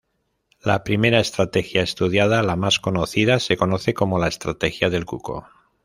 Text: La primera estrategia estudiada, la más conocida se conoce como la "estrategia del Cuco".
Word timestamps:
La 0.63 0.83
primera 0.83 1.19
estrategia 1.19 1.83
estudiada, 1.83 2.41
la 2.41 2.55
más 2.55 2.79
conocida 2.79 3.39
se 3.39 3.55
conoce 3.55 3.93
como 3.93 4.17
la 4.17 4.29
"estrategia 4.29 4.89
del 4.89 5.05
Cuco". 5.05 5.45